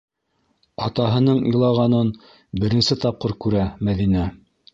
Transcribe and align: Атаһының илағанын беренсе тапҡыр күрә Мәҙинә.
Атаһының 0.85 1.41
илағанын 1.49 2.09
беренсе 2.65 2.99
тапҡыр 3.05 3.37
күрә 3.47 3.69
Мәҙинә. 3.91 4.27